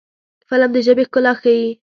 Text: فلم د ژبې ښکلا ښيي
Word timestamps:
فلم 0.47 0.69
د 0.73 0.77
ژبې 0.85 1.03
ښکلا 1.07 1.33
ښيي 1.41 1.67